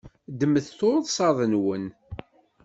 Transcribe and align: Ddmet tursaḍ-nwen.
Ddmet 0.31 0.67
tursaḍ-nwen. 0.79 1.85